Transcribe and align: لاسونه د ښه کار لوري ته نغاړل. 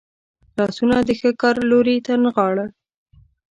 لاسونه 0.57 0.95
د 1.07 1.09
ښه 1.19 1.31
کار 1.41 1.55
لوري 1.69 1.95
ته 2.05 2.13
نغاړل. 2.23 2.69